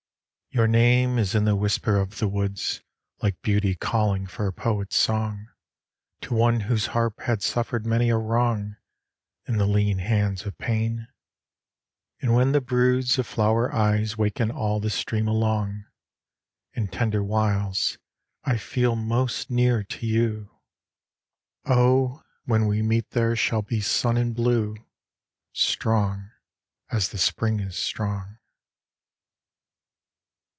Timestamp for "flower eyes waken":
13.27-14.51